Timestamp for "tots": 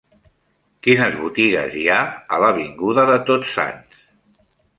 3.29-3.53